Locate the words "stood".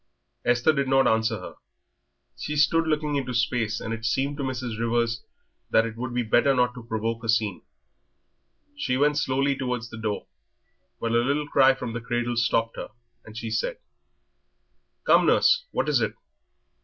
2.57-2.87